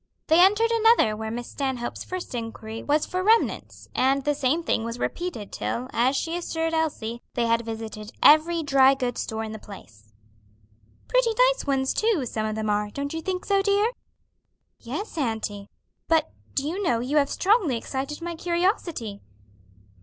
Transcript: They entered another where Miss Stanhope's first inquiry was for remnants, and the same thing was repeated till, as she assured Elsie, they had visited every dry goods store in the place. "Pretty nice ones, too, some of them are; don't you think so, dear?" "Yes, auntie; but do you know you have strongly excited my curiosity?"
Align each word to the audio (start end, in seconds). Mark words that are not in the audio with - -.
They 0.29 0.39
entered 0.41 0.71
another 0.71 1.15
where 1.15 1.29
Miss 1.29 1.47
Stanhope's 1.47 2.03
first 2.03 2.33
inquiry 2.33 2.81
was 2.81 3.05
for 3.05 3.21
remnants, 3.21 3.87
and 3.93 4.23
the 4.23 4.33
same 4.33 4.63
thing 4.63 4.83
was 4.83 4.97
repeated 4.97 5.51
till, 5.51 5.89
as 5.93 6.15
she 6.15 6.35
assured 6.35 6.73
Elsie, 6.73 7.21
they 7.35 7.45
had 7.45 7.63
visited 7.63 8.11
every 8.23 8.63
dry 8.63 8.95
goods 8.95 9.21
store 9.21 9.43
in 9.43 9.51
the 9.51 9.59
place. 9.59 10.11
"Pretty 11.07 11.29
nice 11.51 11.67
ones, 11.67 11.93
too, 11.93 12.25
some 12.25 12.47
of 12.47 12.55
them 12.55 12.67
are; 12.67 12.89
don't 12.89 13.13
you 13.13 13.21
think 13.21 13.45
so, 13.45 13.61
dear?" 13.61 13.91
"Yes, 14.79 15.19
auntie; 15.19 15.69
but 16.07 16.31
do 16.55 16.67
you 16.67 16.81
know 16.81 16.99
you 16.99 17.17
have 17.17 17.29
strongly 17.29 17.77
excited 17.77 18.23
my 18.23 18.33
curiosity?" 18.33 19.21